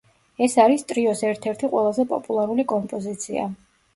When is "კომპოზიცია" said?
2.75-3.47